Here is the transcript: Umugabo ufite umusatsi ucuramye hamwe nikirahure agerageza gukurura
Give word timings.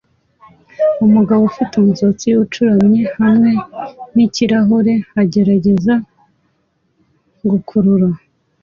Umugabo 1.05 1.41
ufite 1.49 1.73
umusatsi 1.77 2.27
ucuramye 2.43 3.01
hamwe 3.17 3.51
nikirahure 4.15 4.93
agerageza 5.21 5.93
gukurura 7.49 8.07